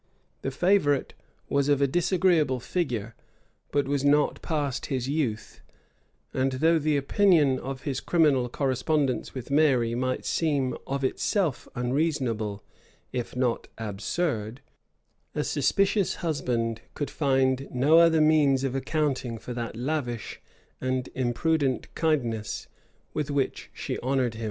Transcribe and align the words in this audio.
The 0.41 0.49
favorite 0.49 1.13
was 1.47 1.69
of 1.69 1.79
a 1.79 1.85
disagreeable 1.85 2.59
figure, 2.59 3.13
but 3.71 3.87
was 3.87 4.03
not 4.03 4.41
past 4.41 4.87
his 4.87 5.07
youth;[] 5.07 5.61
and 6.33 6.53
though 6.53 6.79
the 6.79 6.97
opinion 6.97 7.59
of 7.59 7.83
his 7.83 7.99
criminal 7.99 8.49
correspondence 8.49 9.35
with 9.35 9.51
Mary 9.51 9.93
might 9.93 10.25
seem 10.25 10.75
of 10.87 11.03
itself 11.03 11.67
unreasonable, 11.75 12.63
if 13.13 13.35
not 13.35 13.67
absurd, 13.77 14.61
a 15.35 15.43
suspicious 15.43 16.15
husband 16.25 16.81
could 16.95 17.11
find 17.11 17.67
no 17.69 17.99
other 17.99 18.21
means 18.21 18.63
of 18.63 18.73
accounting 18.73 19.37
for 19.37 19.53
that 19.53 19.75
lavish 19.75 20.41
and 20.81 21.09
imprudent 21.13 21.93
kindness 21.93 22.67
with 23.13 23.29
which 23.29 23.69
she 23.71 23.99
honored 23.99 24.33
him. 24.33 24.39